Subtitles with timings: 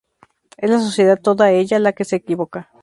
[0.57, 2.71] Es la sociedad, toda ella, la que se equivoca